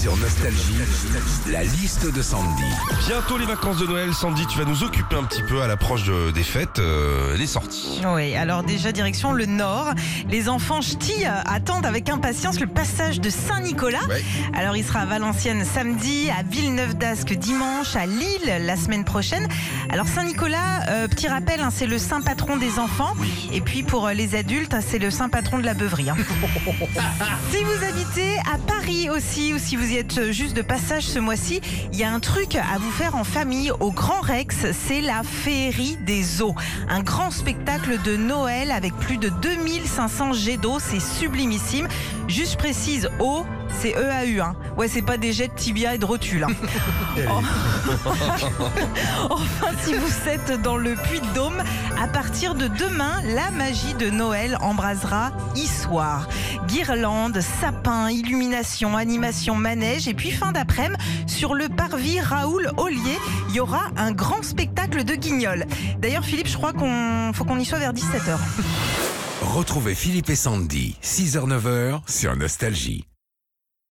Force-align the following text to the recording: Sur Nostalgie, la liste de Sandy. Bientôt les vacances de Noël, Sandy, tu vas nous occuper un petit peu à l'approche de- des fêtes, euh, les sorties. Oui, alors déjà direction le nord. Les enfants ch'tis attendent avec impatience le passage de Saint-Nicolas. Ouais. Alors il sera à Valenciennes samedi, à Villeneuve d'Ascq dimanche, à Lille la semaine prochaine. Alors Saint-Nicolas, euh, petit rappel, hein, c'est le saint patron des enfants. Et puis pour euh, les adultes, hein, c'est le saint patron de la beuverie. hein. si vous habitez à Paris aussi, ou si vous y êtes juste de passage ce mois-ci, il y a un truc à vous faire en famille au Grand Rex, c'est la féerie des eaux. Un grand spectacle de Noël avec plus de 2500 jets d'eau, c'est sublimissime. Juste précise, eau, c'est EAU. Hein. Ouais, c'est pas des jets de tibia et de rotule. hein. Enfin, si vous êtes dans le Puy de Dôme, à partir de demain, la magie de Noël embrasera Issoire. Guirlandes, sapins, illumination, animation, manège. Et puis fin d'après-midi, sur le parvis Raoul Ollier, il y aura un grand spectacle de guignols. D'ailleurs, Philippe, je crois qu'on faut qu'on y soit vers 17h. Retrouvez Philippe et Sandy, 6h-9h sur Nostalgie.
Sur 0.00 0.16
Nostalgie, 0.16 0.76
la 1.50 1.64
liste 1.64 2.12
de 2.12 2.22
Sandy. 2.22 2.62
Bientôt 3.08 3.36
les 3.36 3.46
vacances 3.46 3.78
de 3.78 3.86
Noël, 3.86 4.14
Sandy, 4.14 4.46
tu 4.46 4.56
vas 4.58 4.64
nous 4.64 4.84
occuper 4.84 5.16
un 5.16 5.24
petit 5.24 5.42
peu 5.42 5.60
à 5.60 5.66
l'approche 5.66 6.04
de- 6.04 6.30
des 6.30 6.44
fêtes, 6.44 6.78
euh, 6.78 7.36
les 7.36 7.46
sorties. 7.48 8.00
Oui, 8.06 8.34
alors 8.36 8.62
déjà 8.62 8.92
direction 8.92 9.32
le 9.32 9.46
nord. 9.46 9.92
Les 10.28 10.48
enfants 10.48 10.80
ch'tis 10.82 11.24
attendent 11.24 11.84
avec 11.86 12.08
impatience 12.10 12.60
le 12.60 12.66
passage 12.68 13.20
de 13.20 13.28
Saint-Nicolas. 13.28 14.04
Ouais. 14.08 14.22
Alors 14.54 14.76
il 14.76 14.84
sera 14.84 15.00
à 15.00 15.06
Valenciennes 15.06 15.64
samedi, 15.64 16.30
à 16.30 16.42
Villeneuve 16.44 16.94
d'Ascq 16.96 17.32
dimanche, 17.34 17.96
à 17.96 18.06
Lille 18.06 18.64
la 18.66 18.76
semaine 18.76 19.04
prochaine. 19.04 19.48
Alors 19.90 20.06
Saint-Nicolas, 20.06 20.86
euh, 20.90 21.08
petit 21.08 21.26
rappel, 21.28 21.60
hein, 21.60 21.70
c'est 21.74 21.86
le 21.86 21.98
saint 21.98 22.20
patron 22.20 22.56
des 22.56 22.78
enfants. 22.78 23.14
Et 23.52 23.60
puis 23.60 23.82
pour 23.82 24.06
euh, 24.06 24.12
les 24.12 24.36
adultes, 24.36 24.74
hein, 24.74 24.80
c'est 24.86 24.98
le 25.00 25.10
saint 25.10 25.28
patron 25.28 25.58
de 25.58 25.64
la 25.64 25.74
beuverie. 25.74 26.10
hein. 26.10 26.16
si 27.50 27.62
vous 27.64 27.84
habitez 27.84 28.36
à 28.52 28.58
Paris 28.58 29.10
aussi, 29.10 29.52
ou 29.52 29.58
si 29.58 29.74
vous 29.76 29.87
y 29.92 29.96
êtes 29.96 30.32
juste 30.32 30.56
de 30.56 30.62
passage 30.62 31.04
ce 31.04 31.18
mois-ci, 31.18 31.60
il 31.92 31.98
y 31.98 32.04
a 32.04 32.12
un 32.12 32.20
truc 32.20 32.56
à 32.56 32.78
vous 32.78 32.90
faire 32.90 33.16
en 33.16 33.24
famille 33.24 33.70
au 33.80 33.90
Grand 33.90 34.20
Rex, 34.20 34.56
c'est 34.72 35.00
la 35.00 35.22
féerie 35.22 35.96
des 36.04 36.42
eaux. 36.42 36.54
Un 36.88 37.00
grand 37.00 37.30
spectacle 37.30 38.00
de 38.02 38.16
Noël 38.16 38.70
avec 38.70 38.94
plus 38.94 39.18
de 39.18 39.28
2500 39.28 40.32
jets 40.34 40.56
d'eau, 40.56 40.78
c'est 40.78 41.00
sublimissime. 41.00 41.88
Juste 42.26 42.56
précise, 42.56 43.08
eau, 43.18 43.44
c'est 43.80 43.90
EAU. 43.90 44.40
Hein. 44.42 44.54
Ouais, 44.76 44.88
c'est 44.88 45.02
pas 45.02 45.16
des 45.16 45.32
jets 45.32 45.48
de 45.48 45.54
tibia 45.54 45.94
et 45.94 45.98
de 45.98 46.04
rotule. 46.04 46.44
hein. 46.44 46.52
Enfin, 49.30 49.68
si 49.82 49.94
vous 49.94 50.28
êtes 50.28 50.60
dans 50.62 50.76
le 50.76 50.94
Puy 50.94 51.20
de 51.20 51.26
Dôme, 51.34 51.62
à 52.00 52.06
partir 52.08 52.54
de 52.54 52.68
demain, 52.68 53.20
la 53.24 53.50
magie 53.50 53.94
de 53.94 54.10
Noël 54.10 54.56
embrasera 54.60 55.32
Issoire. 55.56 56.28
Guirlandes, 56.68 57.40
sapins, 57.40 58.10
illumination, 58.10 58.96
animation, 58.96 59.54
manège. 59.54 60.08
Et 60.08 60.14
puis 60.14 60.30
fin 60.30 60.52
d'après-midi, 60.52 60.98
sur 61.26 61.54
le 61.54 61.68
parvis 61.68 62.20
Raoul 62.20 62.70
Ollier, 62.76 63.18
il 63.48 63.56
y 63.56 63.60
aura 63.60 63.82
un 63.96 64.12
grand 64.12 64.42
spectacle 64.42 65.04
de 65.04 65.14
guignols. 65.14 65.66
D'ailleurs, 65.98 66.24
Philippe, 66.24 66.48
je 66.48 66.56
crois 66.56 66.72
qu'on 66.72 67.32
faut 67.32 67.44
qu'on 67.44 67.58
y 67.58 67.64
soit 67.64 67.78
vers 67.78 67.92
17h. 67.92 68.36
Retrouvez 69.42 69.94
Philippe 69.94 70.30
et 70.30 70.36
Sandy, 70.36 70.96
6h-9h 71.02 72.00
sur 72.08 72.36
Nostalgie. 72.36 73.07